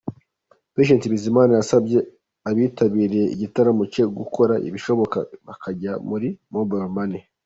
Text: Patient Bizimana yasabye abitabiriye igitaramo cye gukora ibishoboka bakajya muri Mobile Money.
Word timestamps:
Patient 0.73 1.03
Bizimana 1.13 1.51
yasabye 1.59 1.97
abitabiriye 2.49 3.25
igitaramo 3.35 3.83
cye 3.93 4.03
gukora 4.19 4.53
ibishoboka 4.67 5.17
bakajya 5.47 5.91
muri 6.09 6.27
Mobile 6.53 6.89
Money. 6.97 7.21